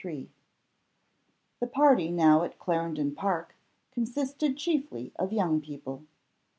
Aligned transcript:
The 1.59 1.67
party 1.71 2.09
now 2.09 2.41
at 2.41 2.57
Clarendon 2.57 3.13
Park 3.13 3.53
consisted 3.91 4.57
chiefly 4.57 5.11
of 5.19 5.31
young 5.31 5.61
people. 5.61 6.05